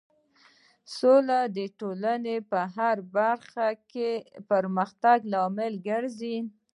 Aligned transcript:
سوله 0.97 1.39
د 1.57 1.59
ټولنې 1.79 2.37
په 2.51 2.59
هر 2.75 2.97
برخه 3.17 3.67
کې 3.91 4.09
د 4.21 4.23
پرمختګ 4.51 5.17
لامل 5.33 5.73
ګرځي. 5.87 6.37